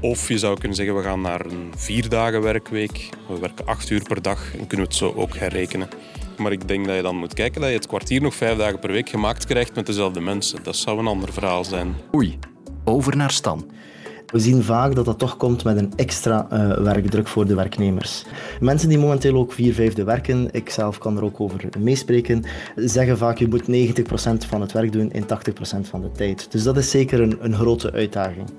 Of 0.00 0.28
je 0.28 0.38
zou 0.38 0.58
kunnen 0.58 0.76
zeggen, 0.76 0.96
we 0.96 1.02
gaan 1.02 1.20
naar 1.20 1.46
een 1.46 1.72
vier 1.76 2.08
dagen 2.08 2.42
werkweek. 2.42 3.08
We 3.28 3.38
werken 3.38 3.66
acht 3.66 3.90
uur 3.90 4.02
per 4.02 4.22
dag 4.22 4.52
en 4.52 4.66
kunnen 4.66 4.86
we 4.86 4.92
het 4.92 4.94
zo 4.94 5.12
ook 5.16 5.36
herrekenen. 5.36 5.88
Maar 6.40 6.52
ik 6.52 6.68
denk 6.68 6.86
dat 6.86 6.96
je 6.96 7.02
dan 7.02 7.16
moet 7.16 7.34
kijken 7.34 7.60
dat 7.60 7.70
je 7.70 7.76
het 7.76 7.86
kwartier 7.86 8.22
nog 8.22 8.34
vijf 8.34 8.58
dagen 8.58 8.78
per 8.78 8.92
week 8.92 9.08
gemaakt 9.08 9.46
krijgt 9.46 9.74
met 9.74 9.86
dezelfde 9.86 10.20
mensen. 10.20 10.58
Dat 10.62 10.76
zou 10.76 10.98
een 10.98 11.06
ander 11.06 11.32
verhaal 11.32 11.64
zijn. 11.64 11.94
Oei, 12.14 12.38
over 12.84 13.16
naar 13.16 13.30
Stan. 13.30 13.70
We 14.26 14.38
zien 14.38 14.62
vaak 14.62 14.94
dat 14.94 15.04
dat 15.04 15.18
toch 15.18 15.36
komt 15.36 15.64
met 15.64 15.76
een 15.76 15.92
extra 15.96 16.46
uh, 16.52 16.78
werkdruk 16.78 17.28
voor 17.28 17.46
de 17.46 17.54
werknemers. 17.54 18.24
Mensen 18.60 18.88
die 18.88 18.98
momenteel 18.98 19.36
ook 19.36 19.52
vier 19.52 19.74
vijfde 19.74 20.04
werken, 20.04 20.48
ik 20.52 20.70
zelf 20.70 20.98
kan 20.98 21.16
er 21.16 21.24
ook 21.24 21.40
over 21.40 21.68
meespreken, 21.78 22.44
zeggen 22.76 23.18
vaak 23.18 23.38
je 23.38 23.48
moet 23.48 23.62
90% 23.62 24.46
van 24.48 24.60
het 24.60 24.72
werk 24.72 24.92
doen 24.92 25.12
in 25.12 25.24
80% 25.24 25.26
van 25.82 26.00
de 26.00 26.12
tijd. 26.12 26.52
Dus 26.52 26.62
dat 26.62 26.76
is 26.76 26.90
zeker 26.90 27.20
een, 27.20 27.36
een 27.40 27.54
grote 27.54 27.92
uitdaging. 27.92 28.50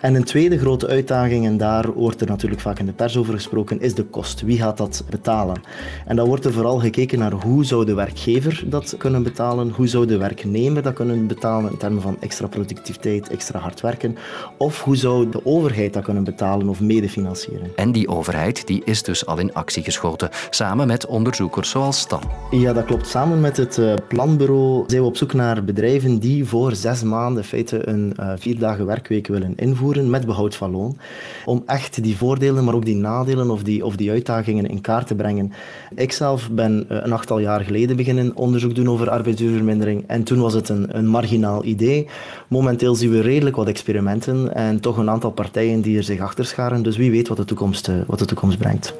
En 0.00 0.14
een 0.14 0.24
tweede 0.24 0.58
grote 0.58 0.86
uitdaging, 0.86 1.46
en 1.46 1.56
daar 1.56 1.92
wordt 1.92 2.20
er 2.20 2.26
natuurlijk 2.26 2.60
vaak 2.60 2.78
in 2.78 2.86
de 2.86 2.92
pers 2.92 3.16
over 3.16 3.34
gesproken, 3.34 3.80
is 3.80 3.94
de 3.94 4.04
kost. 4.04 4.40
Wie 4.40 4.58
gaat 4.58 4.76
dat 4.76 5.04
betalen? 5.10 5.62
En 6.06 6.16
dan 6.16 6.26
wordt 6.26 6.44
er 6.44 6.52
vooral 6.52 6.78
gekeken 6.78 7.18
naar 7.18 7.32
hoe 7.32 7.64
zou 7.64 7.84
de 7.84 7.94
werkgever 7.94 8.62
dat 8.66 8.94
kunnen 8.98 9.22
betalen, 9.22 9.72
hoe 9.76 9.86
zou 9.86 10.06
de 10.06 10.16
werknemer 10.16 10.82
dat 10.82 10.92
kunnen 10.92 11.26
betalen 11.26 11.70
in 11.70 11.76
termen 11.76 12.02
van 12.02 12.16
extra 12.20 12.46
productiviteit, 12.46 13.28
extra 13.28 13.58
hard 13.58 13.80
werken, 13.80 14.16
of 14.56 14.82
hoe 14.82 14.96
zou 14.96 15.30
de 15.30 15.46
overheid 15.46 15.92
dat 15.92 16.04
kunnen 16.04 16.24
betalen 16.24 16.68
of 16.68 16.80
medefinancieren. 16.80 17.70
En 17.76 17.92
die 17.92 18.08
overheid 18.08 18.66
die 18.66 18.82
is 18.84 19.02
dus 19.02 19.26
al 19.26 19.38
in 19.38 19.54
actie 19.54 19.82
geschoten, 19.82 20.28
samen 20.50 20.86
met 20.86 21.06
onderzoekers 21.06 21.70
zoals 21.70 21.98
Stan. 21.98 22.22
Ja, 22.50 22.72
dat 22.72 22.84
klopt. 22.84 23.06
Samen 23.06 23.40
met 23.40 23.56
het 23.56 23.78
eh, 23.78 23.94
planbureau 24.08 24.84
zijn 24.86 25.02
we 25.02 25.08
op 25.08 25.16
zoek 25.16 25.32
naar 25.32 25.64
bedrijven 25.64 26.18
die 26.18 26.44
voor 26.44 26.74
zes 26.74 27.02
maanden 27.02 27.42
in 27.42 27.48
feite 27.48 27.88
een 27.88 28.12
uh, 28.20 28.32
vier 28.36 28.58
dagen 28.58 28.86
werkweek 28.86 29.26
willen 29.26 29.52
invoeren 29.56 29.89
met 29.96 30.26
behoud 30.26 30.56
van 30.56 30.70
loon. 30.70 30.96
Om 31.44 31.62
echt 31.66 32.02
die 32.02 32.16
voordelen, 32.16 32.64
maar 32.64 32.74
ook 32.74 32.84
die 32.84 32.96
nadelen 32.96 33.50
of 33.50 33.62
die, 33.62 33.84
of 33.84 33.96
die 33.96 34.10
uitdagingen 34.10 34.66
in 34.66 34.80
kaart 34.80 35.06
te 35.06 35.14
brengen. 35.14 35.52
Ik 35.94 36.12
zelf 36.12 36.50
ben 36.50 36.84
eh, 36.88 36.96
een 37.00 37.12
achttal 37.12 37.38
jaar 37.38 37.60
geleden 37.60 37.96
beginnen 37.96 38.36
onderzoek 38.36 38.74
doen 38.74 38.88
over 38.88 39.10
arbeidsuurvermindering 39.10 40.04
en 40.06 40.22
toen 40.22 40.40
was 40.40 40.54
het 40.54 40.68
een, 40.68 40.96
een 40.96 41.06
marginaal 41.06 41.64
idee. 41.64 42.08
Momenteel 42.48 42.94
zien 42.94 43.10
we 43.10 43.20
redelijk 43.20 43.56
wat 43.56 43.68
experimenten 43.68 44.54
en 44.54 44.80
toch 44.80 44.96
een 44.96 45.10
aantal 45.10 45.30
partijen 45.30 45.80
die 45.80 45.96
er 45.96 46.02
zich 46.02 46.20
achter 46.20 46.44
scharen. 46.44 46.82
Dus 46.82 46.96
wie 46.96 47.10
weet 47.10 47.28
wat 47.28 47.36
de 47.36 47.44
toekomst, 47.44 47.90
wat 48.06 48.18
de 48.18 48.24
toekomst 48.24 48.58
brengt. 48.58 48.94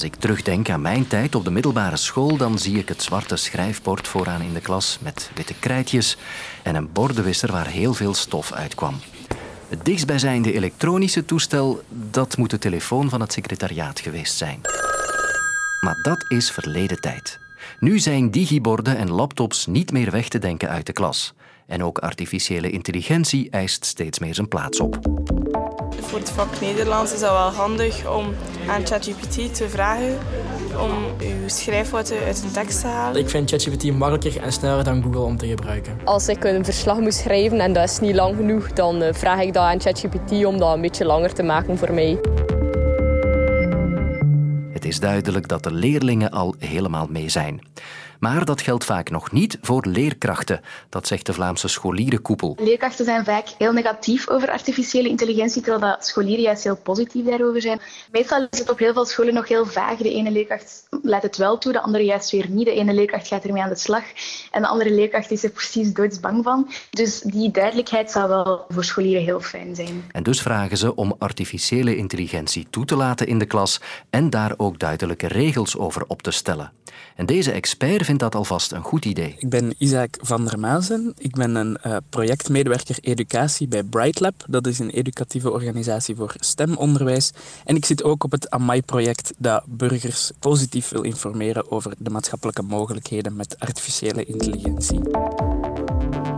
Als 0.00 0.08
ik 0.08 0.16
terugdenk 0.16 0.70
aan 0.70 0.80
mijn 0.80 1.06
tijd 1.06 1.34
op 1.34 1.44
de 1.44 1.50
middelbare 1.50 1.96
school, 1.96 2.36
dan 2.36 2.58
zie 2.58 2.78
ik 2.78 2.88
het 2.88 3.02
zwarte 3.02 3.36
schrijfbord 3.36 4.08
vooraan 4.08 4.40
in 4.40 4.52
de 4.52 4.60
klas 4.60 4.98
met 5.00 5.30
witte 5.34 5.54
krijtjes 5.54 6.16
en 6.62 6.74
een 6.74 6.92
bordenwisser 6.92 7.52
waar 7.52 7.66
heel 7.66 7.94
veel 7.94 8.14
stof 8.14 8.52
uitkwam. 8.52 8.94
Het 9.68 9.84
dichtstbijzijnde 9.84 10.52
elektronische 10.52 11.24
toestel, 11.24 11.82
dat 11.88 12.36
moet 12.36 12.50
de 12.50 12.58
telefoon 12.58 13.08
van 13.10 13.20
het 13.20 13.32
secretariaat 13.32 14.00
geweest 14.00 14.36
zijn. 14.36 14.60
Maar 15.80 15.98
dat 16.02 16.24
is 16.28 16.50
verleden 16.50 17.00
tijd. 17.00 17.38
Nu 17.78 17.98
zijn 17.98 18.30
digiborden 18.30 18.96
en 18.96 19.10
laptops 19.10 19.66
niet 19.66 19.92
meer 19.92 20.10
weg 20.10 20.28
te 20.28 20.38
denken 20.38 20.68
uit 20.68 20.86
de 20.86 20.92
klas. 20.92 21.34
En 21.66 21.84
ook 21.84 21.98
artificiële 21.98 22.70
intelligentie 22.70 23.50
eist 23.50 23.84
steeds 23.84 24.18
meer 24.18 24.34
zijn 24.34 24.48
plaats 24.48 24.80
op. 24.80 24.98
Voor 26.10 26.18
het 26.18 26.30
vak 26.30 26.60
Nederlands 26.60 27.12
is 27.12 27.20
dat 27.20 27.30
wel 27.30 27.50
handig 27.50 28.10
om 28.16 28.34
aan 28.68 28.86
ChatGPT 28.86 29.54
te 29.54 29.68
vragen 29.68 30.18
om 30.80 30.90
uw 31.20 31.48
schrijffouten 31.48 32.18
uit 32.18 32.42
een 32.42 32.50
tekst 32.50 32.80
te 32.80 32.86
halen. 32.86 33.20
Ik 33.20 33.28
vind 33.28 33.50
ChatGPT 33.50 33.92
makkelijker 33.92 34.42
en 34.42 34.52
sneller 34.52 34.84
dan 34.84 35.02
Google 35.02 35.20
om 35.20 35.36
te 35.36 35.46
gebruiken. 35.46 35.98
Als 36.04 36.28
ik 36.28 36.44
een 36.44 36.64
verslag 36.64 36.98
moet 36.98 37.14
schrijven 37.14 37.60
en 37.60 37.72
dat 37.72 37.90
is 37.90 37.98
niet 37.98 38.14
lang 38.14 38.36
genoeg, 38.36 38.72
dan 38.72 39.02
eh, 39.02 39.14
vraag 39.14 39.40
ik 39.40 39.52
dat 39.52 39.62
aan 39.62 39.80
ChatGPT 39.80 40.44
om 40.44 40.58
dat 40.58 40.74
een 40.74 40.80
beetje 40.80 41.04
langer 41.04 41.32
te 41.32 41.42
maken 41.42 41.78
voor 41.78 41.92
mij. 41.92 42.18
Het 44.72 44.84
is 44.84 45.00
duidelijk 45.00 45.48
dat 45.48 45.62
de 45.62 45.72
leerlingen 45.72 46.30
al 46.30 46.54
helemaal 46.58 47.06
mee 47.10 47.28
zijn. 47.28 47.60
Maar 48.20 48.44
dat 48.44 48.60
geldt 48.60 48.84
vaak 48.84 49.10
nog 49.10 49.32
niet 49.32 49.58
voor 49.62 49.86
leerkrachten, 49.86 50.60
dat 50.88 51.06
zegt 51.06 51.26
de 51.26 51.32
Vlaamse 51.32 51.68
scholierenkoepel. 51.68 52.56
Leerkrachten 52.58 53.04
zijn 53.04 53.24
vaak 53.24 53.48
heel 53.58 53.72
negatief 53.72 54.28
over 54.28 54.50
artificiële 54.50 55.08
intelligentie, 55.08 55.62
terwijl 55.62 55.92
dat 55.92 56.06
scholieren 56.06 56.42
juist 56.42 56.64
heel 56.64 56.76
positief 56.76 57.24
daarover 57.24 57.60
zijn. 57.60 57.80
Meestal 58.12 58.46
is 58.50 58.58
het 58.58 58.70
op 58.70 58.78
heel 58.78 58.92
veel 58.92 59.04
scholen 59.04 59.34
nog 59.34 59.48
heel 59.48 59.66
vaag. 59.66 59.96
De 59.96 60.14
ene 60.14 60.30
leerkracht 60.30 60.86
laat 61.02 61.22
het 61.22 61.36
wel 61.36 61.58
toe, 61.58 61.72
de 61.72 61.80
andere 61.80 62.04
juist 62.04 62.30
weer 62.30 62.48
niet. 62.48 62.64
De 62.64 62.74
ene 62.74 62.94
leerkracht 62.94 63.28
gaat 63.28 63.44
ermee 63.44 63.62
aan 63.62 63.68
de 63.68 63.76
slag 63.76 64.04
en 64.50 64.62
de 64.62 64.68
andere 64.68 64.90
leerkracht 64.90 65.30
is 65.30 65.44
er 65.44 65.50
precies 65.50 65.92
doodsbang 65.92 66.44
van. 66.44 66.70
Dus 66.90 67.20
die 67.20 67.50
duidelijkheid 67.50 68.10
zou 68.10 68.28
wel 68.28 68.64
voor 68.68 68.84
scholieren 68.84 69.24
heel 69.24 69.40
fijn 69.40 69.74
zijn. 69.74 70.04
En 70.12 70.22
dus 70.22 70.42
vragen 70.42 70.76
ze 70.76 70.94
om 70.94 71.14
artificiële 71.18 71.96
intelligentie 71.96 72.66
toe 72.70 72.84
te 72.84 72.96
laten 72.96 73.26
in 73.26 73.38
de 73.38 73.46
klas 73.46 73.80
en 74.10 74.30
daar 74.30 74.54
ook 74.56 74.78
duidelijke 74.78 75.26
regels 75.26 75.76
over 75.76 76.04
op 76.06 76.22
te 76.22 76.30
stellen. 76.30 76.72
En 77.16 77.26
deze 77.26 77.52
expert 77.52 78.06
vindt 78.10 78.24
dat 78.24 78.34
alvast 78.34 78.72
een 78.72 78.82
goed 78.82 79.04
idee. 79.04 79.34
Ik 79.38 79.48
ben 79.48 79.74
Isaac 79.78 80.16
van 80.20 80.44
der 80.44 80.58
Mazen. 80.58 81.14
Ik 81.18 81.34
ben 81.34 81.54
een 81.54 81.78
uh, 81.86 81.96
projectmedewerker 82.08 82.98
educatie 83.00 83.68
bij 83.68 83.82
BrightLab. 83.82 84.34
Dat 84.48 84.66
is 84.66 84.78
een 84.78 84.90
educatieve 84.90 85.50
organisatie 85.50 86.16
voor 86.16 86.34
stemonderwijs. 86.38 87.32
En 87.64 87.76
ik 87.76 87.84
zit 87.84 88.04
ook 88.04 88.24
op 88.24 88.30
het 88.30 88.50
AMAI-project 88.50 89.32
dat 89.38 89.62
burgers 89.66 90.30
positief 90.38 90.88
wil 90.88 91.02
informeren 91.02 91.70
over 91.70 91.94
de 91.98 92.10
maatschappelijke 92.10 92.62
mogelijkheden 92.62 93.36
met 93.36 93.56
artificiële 93.58 94.24
intelligentie. 94.24 95.00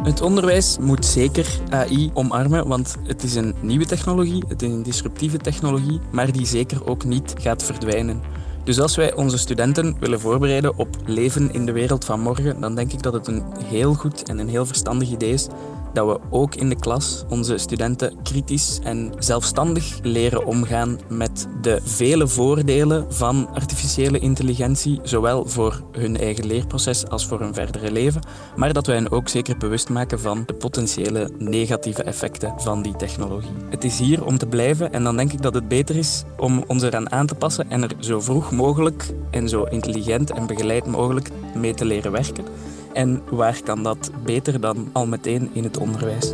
Het 0.02 0.20
onderwijs 0.20 0.78
moet 0.78 1.06
zeker 1.06 1.46
AI 1.70 2.10
omarmen, 2.14 2.68
want 2.68 2.96
het 3.04 3.22
is 3.22 3.34
een 3.34 3.54
nieuwe 3.60 3.86
technologie, 3.86 4.44
het 4.48 4.62
is 4.62 4.70
een 4.70 4.82
disruptieve 4.82 5.38
technologie, 5.38 6.00
maar 6.10 6.32
die 6.32 6.46
zeker 6.46 6.86
ook 6.86 7.04
niet 7.04 7.34
gaat 7.40 7.62
verdwijnen. 7.62 8.41
Dus 8.64 8.80
als 8.80 8.96
wij 8.96 9.14
onze 9.14 9.38
studenten 9.38 9.96
willen 10.00 10.20
voorbereiden 10.20 10.78
op 10.78 10.88
leven 11.06 11.52
in 11.52 11.66
de 11.66 11.72
wereld 11.72 12.04
van 12.04 12.20
morgen, 12.20 12.60
dan 12.60 12.74
denk 12.74 12.92
ik 12.92 13.02
dat 13.02 13.12
het 13.12 13.26
een 13.26 13.42
heel 13.64 13.94
goed 13.94 14.22
en 14.22 14.38
een 14.38 14.48
heel 14.48 14.66
verstandig 14.66 15.10
idee 15.10 15.32
is 15.32 15.48
dat 15.92 16.06
we 16.06 16.20
ook 16.30 16.54
in 16.54 16.68
de 16.68 16.78
klas 16.78 17.24
onze 17.28 17.58
studenten 17.58 18.22
kritisch 18.22 18.78
en 18.82 19.12
zelfstandig 19.18 19.98
leren 20.02 20.46
omgaan 20.46 20.98
met 21.08 21.48
de 21.60 21.80
vele 21.84 22.28
voordelen 22.28 23.12
van 23.14 23.48
artificiële 23.54 24.18
intelligentie, 24.18 25.00
zowel 25.02 25.46
voor 25.46 25.82
hun 25.92 26.16
eigen 26.16 26.46
leerproces 26.46 27.08
als 27.08 27.26
voor 27.26 27.40
hun 27.40 27.54
verdere 27.54 27.92
leven, 27.92 28.22
maar 28.56 28.72
dat 28.72 28.86
wij 28.86 28.96
hen 28.96 29.10
ook 29.10 29.28
zeker 29.28 29.56
bewust 29.58 29.88
maken 29.88 30.20
van 30.20 30.42
de 30.46 30.54
potentiële 30.54 31.30
negatieve 31.38 32.02
effecten 32.02 32.54
van 32.56 32.82
die 32.82 32.96
technologie. 32.96 33.50
Het 33.70 33.84
is 33.84 33.98
hier 33.98 34.24
om 34.24 34.38
te 34.38 34.46
blijven 34.46 34.92
en 34.92 35.04
dan 35.04 35.16
denk 35.16 35.32
ik 35.32 35.42
dat 35.42 35.54
het 35.54 35.68
beter 35.68 35.96
is 35.96 36.22
om 36.36 36.64
ons 36.66 36.82
eraan 36.82 37.12
aan 37.12 37.26
te 37.26 37.34
passen 37.34 37.70
en 37.70 37.82
er 37.82 37.94
zo 37.98 38.20
vroeg 38.20 38.50
mogelijk 38.50 39.06
en 39.30 39.48
zo 39.48 39.62
intelligent 39.62 40.30
en 40.30 40.46
begeleid 40.46 40.86
mogelijk 40.86 41.30
mee 41.54 41.74
te 41.74 41.84
leren 41.84 42.12
werken. 42.12 42.44
En 42.92 43.22
waar 43.30 43.62
kan 43.64 43.82
dat 43.82 44.10
beter 44.24 44.60
dan 44.60 44.90
al 44.92 45.06
meteen 45.06 45.50
in 45.52 45.64
het 45.64 45.78
onderwijs? 45.78 46.32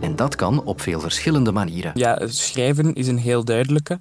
En 0.00 0.16
dat 0.16 0.34
kan 0.34 0.64
op 0.64 0.80
veel 0.80 1.00
verschillende 1.00 1.52
manieren. 1.52 1.92
Ja, 1.94 2.20
schrijven 2.26 2.94
is 2.94 3.08
een 3.08 3.18
heel 3.18 3.44
duidelijke. 3.44 3.98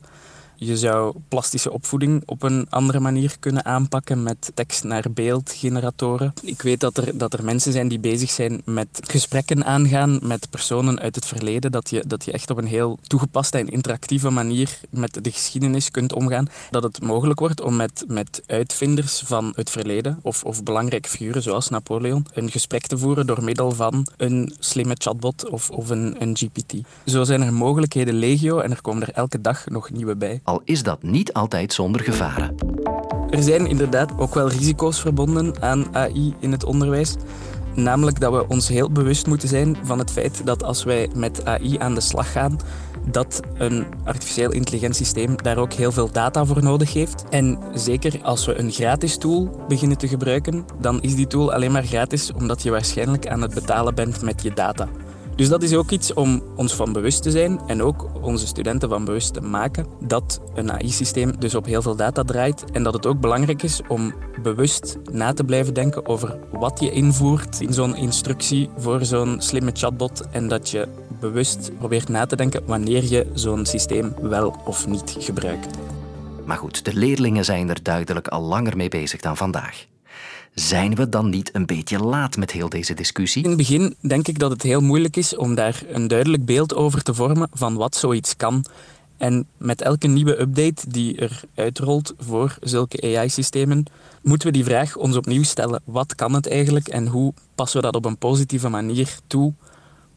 Je 0.60 0.78
zou 0.78 1.16
plastische 1.28 1.72
opvoeding 1.72 2.24
op 2.26 2.44
een 2.44 2.68
andere 2.70 3.00
manier 3.00 3.36
kunnen 3.40 3.66
aanpakken 3.66 4.24
met 4.24 4.52
tekst 4.54 4.84
naar 4.84 5.06
beeld 5.14 5.52
generatoren. 5.52 6.34
Ik 6.42 6.62
weet 6.62 6.80
dat 6.80 6.98
er, 6.98 7.18
dat 7.18 7.34
er 7.34 7.44
mensen 7.44 7.72
zijn 7.72 7.88
die 7.88 8.00
bezig 8.00 8.30
zijn 8.30 8.62
met 8.66 8.88
gesprekken 8.92 9.66
aangaan 9.66 10.20
met 10.22 10.50
personen 10.50 11.00
uit 11.00 11.16
het 11.16 11.26
verleden. 11.26 11.72
Dat 11.72 11.90
je, 11.90 12.04
dat 12.08 12.26
je 12.26 12.32
echt 12.32 12.50
op 12.50 12.58
een 12.58 12.66
heel 12.66 13.00
toegepaste 13.08 13.58
en 13.58 13.70
interactieve 13.70 14.30
manier 14.30 14.80
met 14.90 15.24
de 15.24 15.32
geschiedenis 15.32 15.92
kunt 15.92 16.14
omgaan. 16.14 16.50
Dat 16.70 16.84
het 16.84 17.02
mogelijk 17.02 17.40
wordt 17.40 17.62
om 17.62 17.76
met, 17.76 18.04
met 18.08 18.44
uitvinders 18.46 19.22
van 19.26 19.54
het 19.56 19.70
verleden 19.70 20.20
of, 20.22 20.44
of 20.44 20.64
belangrijke 20.64 21.10
figuren 21.10 21.42
zoals 21.42 21.70
Napoleon 21.70 22.26
een 22.34 22.52
gesprek 22.52 22.88
te 22.88 22.98
voeren 22.98 23.28
door 23.28 23.44
middel 23.44 23.72
van 23.72 24.08
een 24.18 24.56
slimme 24.60 24.96
chatbot 24.98 25.50
of, 25.50 25.70
of 25.70 25.90
een, 25.90 26.16
een 26.20 26.38
GPT. 26.38 26.74
Zo 27.06 27.24
zijn 27.24 27.42
er 27.42 27.54
mogelijkheden 27.54 28.14
legio 28.14 28.60
en 28.60 28.72
er 28.72 28.82
komen 28.82 29.02
er 29.02 29.14
elke 29.14 29.42
dag 29.42 29.68
nog 29.68 29.90
nieuwe 29.90 30.16
bij 30.16 30.42
al 30.48 30.62
is 30.64 30.84
dat 30.84 31.04
niet 31.04 31.34
altijd 31.34 31.74
zonder 31.74 32.02
gevaren. 32.02 32.56
Er 33.30 33.44
zijn 33.44 33.66
inderdaad 33.66 34.18
ook 34.18 34.34
wel 34.34 34.50
risico's 34.50 35.02
verbonden 35.02 35.62
aan 35.62 35.96
AI 35.96 36.34
in 36.40 36.52
het 36.52 36.64
onderwijs. 36.64 37.16
Namelijk 37.76 38.20
dat 38.20 38.34
we 38.34 38.48
ons 38.48 38.68
heel 38.68 38.92
bewust 38.92 39.28
moeten 39.28 39.48
zijn 39.48 39.78
van 39.84 40.00
het 40.00 40.12
feit 40.12 40.46
dat 40.46 40.64
als 40.64 40.84
wij 40.84 41.10
met 41.16 41.46
AI 41.46 41.78
aan 41.78 41.94
de 41.94 42.02
slag 42.02 42.32
gaan, 42.32 42.60
dat 43.12 43.40
een 43.58 43.86
artificieel 44.04 44.52
intelligentiesysteem 44.52 45.38
daar 45.38 45.58
ook 45.58 45.74
heel 45.74 45.92
veel 45.92 46.12
data 46.12 46.46
voor 46.46 46.64
nodig 46.64 46.94
heeft. 46.94 47.24
En 47.30 47.60
zeker 47.74 48.20
als 48.24 48.46
we 48.46 48.60
een 48.60 48.72
gratis 48.72 49.18
tool 49.18 49.66
beginnen 49.68 49.98
te 49.98 50.08
gebruiken, 50.08 50.66
dan 50.80 51.02
is 51.02 51.16
die 51.16 51.28
tool 51.28 51.54
alleen 51.54 51.72
maar 51.72 51.86
gratis 51.86 52.32
omdat 52.34 52.64
je 52.64 52.72
waarschijnlijk 52.72 53.28
aan 53.28 53.42
het 53.42 53.54
betalen 53.54 53.96
bent 53.96 54.22
met 54.22 54.42
je 54.42 54.54
data. 54.54 54.88
Dus 55.38 55.50
dat 55.50 55.64
is 55.64 55.74
ook 55.74 55.92
iets 55.92 56.14
om 56.14 56.44
ons 56.56 56.76
van 56.76 56.94
bewust 56.94 57.24
te 57.24 57.32
zijn 57.32 57.60
en 57.68 57.84
ook 57.84 58.10
onze 58.22 58.48
studenten 58.48 58.90
van 58.90 59.06
bewust 59.06 59.34
te 59.34 59.42
maken 59.42 59.86
dat 60.00 60.42
een 60.56 60.72
AI-systeem 60.72 61.40
dus 61.40 61.56
op 61.56 61.66
heel 61.66 61.82
veel 61.82 61.96
data 61.96 62.24
draait 62.24 62.64
en 62.72 62.84
dat 62.84 62.94
het 62.94 63.06
ook 63.06 63.20
belangrijk 63.20 63.64
is 63.64 63.82
om 63.88 64.14
bewust 64.42 64.98
na 65.12 65.34
te 65.34 65.44
blijven 65.44 65.74
denken 65.74 66.06
over 66.08 66.40
wat 66.52 66.80
je 66.80 66.92
invoert 66.92 67.62
in 67.62 67.74
zo'n 67.74 67.96
instructie 67.96 68.70
voor 68.78 69.06
zo'n 69.06 69.42
slimme 69.42 69.72
chatbot 69.74 70.30
en 70.32 70.48
dat 70.48 70.70
je 70.70 70.88
bewust 71.20 71.72
probeert 71.78 72.10
na 72.10 72.26
te 72.26 72.36
denken 72.36 72.66
wanneer 72.66 73.04
je 73.04 73.28
zo'n 73.34 73.66
systeem 73.66 74.14
wel 74.22 74.56
of 74.66 74.88
niet 74.88 75.16
gebruikt. 75.20 75.78
Maar 76.46 76.58
goed, 76.58 76.86
de 76.86 76.94
leerlingen 76.94 77.46
zijn 77.46 77.70
er 77.70 77.84
duidelijk 77.84 78.28
al 78.28 78.42
langer 78.42 78.78
mee 78.78 78.90
bezig 78.90 79.22
dan 79.22 79.38
vandaag. 79.38 79.86
Zijn 80.60 80.96
we 80.96 81.10
dan 81.10 81.30
niet 81.30 81.56
een 81.56 81.66
beetje 81.66 82.00
laat 82.00 82.38
met 82.38 82.52
heel 82.52 82.70
deze 82.70 82.94
discussie? 82.94 83.44
In 83.44 83.50
het 83.50 83.58
begin 83.58 83.96
denk 84.02 84.28
ik 84.28 84.40
dat 84.40 84.52
het 84.52 84.62
heel 84.62 84.82
moeilijk 84.82 85.16
is 85.16 85.36
om 85.36 85.56
daar 85.56 85.84
een 85.88 86.08
duidelijk 86.08 86.46
beeld 86.46 86.76
over 86.76 87.04
te 87.04 87.14
vormen 87.14 87.50
van 87.54 87.76
wat 87.76 87.96
zoiets 87.96 88.36
kan 88.36 88.66
En 89.18 89.48
met 89.58 89.82
elke 89.82 90.08
nieuwe 90.08 90.40
update 90.40 90.90
die 90.90 91.18
er 91.18 91.42
uitrolt 91.56 92.14
voor 92.18 92.58
zulke 92.62 93.18
AI-systemen, 93.18 93.86
moeten 94.22 94.48
we 94.48 94.54
die 94.54 94.64
vraag 94.64 94.96
ons 94.96 95.16
opnieuw 95.16 95.44
stellen. 95.44 95.82
Wat 95.86 96.16
kan 96.16 96.34
het 96.34 96.48
eigenlijk 96.48 96.88
en 96.88 97.08
hoe 97.08 97.34
passen 97.56 97.80
we 97.80 97.86
dat 97.86 97.96
op 97.96 98.06
een 98.06 98.18
positieve 98.18 98.70
manier 98.70 99.20
toe 99.28 99.54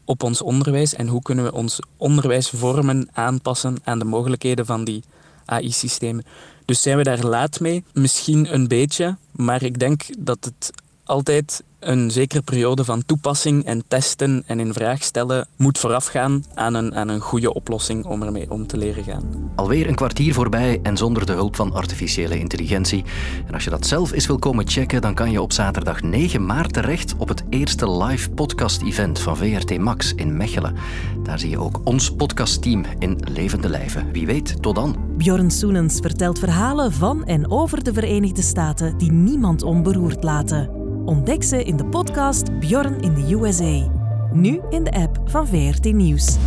op 0.05 0.23
ons 0.23 0.41
onderwijs? 0.41 0.93
En 0.93 1.07
hoe 1.07 1.21
kunnen 1.21 1.45
we 1.45 1.53
ons 1.53 1.79
onderwijs 1.97 2.49
vormen, 2.49 3.09
aanpassen 3.13 3.77
aan 3.83 3.99
de 3.99 4.05
mogelijkheden 4.05 4.65
van 4.65 4.83
die 4.83 5.03
AI-systemen? 5.45 6.23
Dus 6.65 6.81
zijn 6.81 6.97
we 6.97 7.03
daar 7.03 7.25
laat 7.25 7.59
mee? 7.59 7.83
Misschien 7.93 8.53
een 8.53 8.67
beetje, 8.67 9.17
maar 9.43 9.63
ik 9.63 9.79
denk 9.79 10.03
dat 10.19 10.45
het 10.45 10.71
altijd 11.11 11.63
een 11.79 12.11
zekere 12.11 12.41
periode 12.41 12.83
van 12.83 13.05
toepassing 13.05 13.65
en 13.65 13.83
testen 13.87 14.43
en 14.45 14.59
in 14.59 14.73
vraag 14.73 15.03
stellen 15.03 15.47
moet 15.57 15.77
voorafgaan 15.77 16.43
aan 16.53 16.73
een, 16.73 16.95
aan 16.95 17.07
een 17.07 17.19
goede 17.19 17.53
oplossing 17.53 18.05
om 18.05 18.23
ermee 18.23 18.51
om 18.51 18.67
te 18.67 18.77
leren 18.77 19.03
gaan. 19.03 19.51
Alweer 19.55 19.87
een 19.87 19.95
kwartier 19.95 20.33
voorbij 20.33 20.79
en 20.83 20.97
zonder 20.97 21.25
de 21.25 21.31
hulp 21.31 21.55
van 21.55 21.73
artificiële 21.73 22.39
intelligentie. 22.39 23.03
En 23.47 23.53
als 23.53 23.63
je 23.63 23.69
dat 23.69 23.87
zelf 23.87 24.11
eens 24.11 24.27
wil 24.27 24.39
komen 24.39 24.67
checken, 24.67 25.01
dan 25.01 25.13
kan 25.13 25.31
je 25.31 25.41
op 25.41 25.51
zaterdag 25.51 26.01
9 26.01 26.45
maart 26.45 26.73
terecht 26.73 27.15
op 27.17 27.27
het 27.27 27.43
eerste 27.49 27.91
live 27.91 28.29
podcast-event 28.29 29.19
van 29.19 29.37
VRT 29.37 29.77
Max 29.77 30.13
in 30.13 30.37
Mechelen. 30.37 30.75
Daar 31.23 31.39
zie 31.39 31.49
je 31.49 31.59
ook 31.59 31.81
ons 31.83 32.11
podcastteam 32.11 32.85
in 32.99 33.19
levende 33.33 33.69
lijven. 33.69 34.11
Wie 34.11 34.25
weet, 34.25 34.61
tot 34.61 34.75
dan. 34.75 34.95
Bjorn 35.17 35.51
Soenens 35.51 35.99
vertelt 35.99 36.39
verhalen 36.39 36.91
van 36.91 37.25
en 37.25 37.51
over 37.51 37.83
de 37.83 37.93
Verenigde 37.93 38.41
Staten 38.41 38.97
die 38.97 39.11
niemand 39.11 39.63
onberoerd 39.63 40.23
laten. 40.23 40.80
Ontdek 41.05 41.43
ze 41.43 41.63
in 41.63 41.77
de 41.77 41.85
podcast 41.85 42.59
Bjorn 42.59 42.99
in 42.99 43.13
de 43.13 43.35
USA. 43.35 43.91
Nu 44.33 44.59
in 44.69 44.83
de 44.83 44.91
app 44.91 45.19
van 45.25 45.47
VRT 45.47 45.93
Nieuws. 45.93 46.37